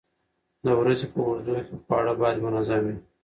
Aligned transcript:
د 0.65 0.67
ورځې 0.79 1.05
په 1.13 1.19
اوږدو 1.27 1.55
کې 1.65 1.73
خواړه 1.85 2.13
باید 2.21 2.43
منظم 2.45 2.81
وي. 2.87 2.97